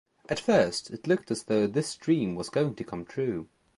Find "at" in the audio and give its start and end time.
0.27-0.39